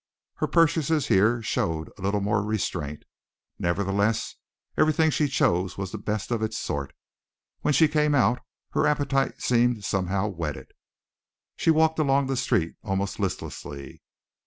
Her 0.37 0.47
purchases 0.47 1.09
here 1.09 1.43
showed 1.43 1.91
a 1.95 2.01
little 2.01 2.21
more 2.21 2.41
restraint. 2.41 3.05
Nevertheless, 3.59 4.35
everything 4.75 5.11
she 5.11 5.27
chose 5.27 5.77
was 5.77 5.91
the 5.91 5.99
best 5.99 6.31
of 6.31 6.41
its 6.41 6.57
sort. 6.57 6.93
When 7.59 7.71
she 7.75 7.87
came 7.87 8.15
out, 8.15 8.39
her 8.71 8.87
appetite 8.87 9.41
seemed 9.43 9.83
somehow 9.85 10.27
whetted. 10.29 10.71
She 11.55 11.69
walked 11.69 11.99
along 11.99 12.25
the 12.25 12.35
street 12.35 12.77
almost 12.83 13.19
listlessly. 13.19 14.01